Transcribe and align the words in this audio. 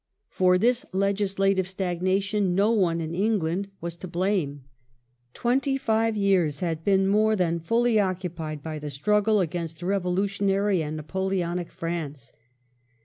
For 0.31 0.57
this 0.57 0.83
legislative 0.93 1.67
stag 1.69 2.01
nation 2.01 2.55
no 2.55 2.71
one 2.71 2.99
in 3.01 3.13
England 3.13 3.69
was 3.81 3.95
to 3.97 4.07
blame. 4.07 4.63
Twenty 5.35 5.77
five 5.77 6.15
yeai 6.15 6.47
s 6.47 6.59
had 6.59 6.83
been 6.83 7.07
more 7.07 7.35
than 7.35 7.59
fully 7.59 7.99
occupied 7.99 8.63
by 8.63 8.79
the 8.79 8.89
struggle 8.89 9.41
against 9.41 9.83
revolutionary 9.83 10.81
and 10.81 10.97
Napoleonic 10.97 11.71
France. 11.71 12.33